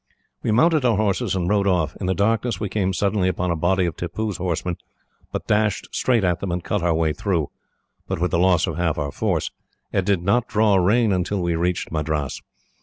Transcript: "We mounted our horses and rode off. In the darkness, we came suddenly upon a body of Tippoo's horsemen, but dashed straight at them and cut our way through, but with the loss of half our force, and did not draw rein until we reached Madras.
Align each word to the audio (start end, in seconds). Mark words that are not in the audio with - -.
"We 0.41 0.49
mounted 0.51 0.83
our 0.83 0.97
horses 0.97 1.35
and 1.35 1.47
rode 1.47 1.67
off. 1.67 1.95
In 1.97 2.07
the 2.07 2.15
darkness, 2.15 2.59
we 2.59 2.69
came 2.69 2.91
suddenly 2.91 3.27
upon 3.29 3.51
a 3.51 3.55
body 3.55 3.85
of 3.85 3.95
Tippoo's 3.95 4.37
horsemen, 4.37 4.77
but 5.31 5.45
dashed 5.45 5.89
straight 5.91 6.23
at 6.23 6.39
them 6.39 6.51
and 6.51 6.63
cut 6.63 6.81
our 6.81 6.95
way 6.95 7.13
through, 7.13 7.51
but 8.07 8.17
with 8.17 8.31
the 8.31 8.39
loss 8.39 8.65
of 8.65 8.77
half 8.77 8.97
our 8.97 9.11
force, 9.11 9.51
and 9.93 10.03
did 10.03 10.23
not 10.23 10.47
draw 10.47 10.75
rein 10.77 11.11
until 11.11 11.39
we 11.43 11.53
reached 11.55 11.91
Madras. 11.91 12.41